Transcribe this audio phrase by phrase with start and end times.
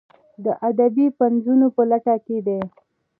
[0.43, 2.59] د ادبي پنځونو په لټه کې دي.